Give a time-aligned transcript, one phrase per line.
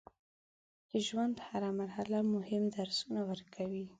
[0.91, 3.85] د ژوند هره مرحله مهم درسونه ورکوي.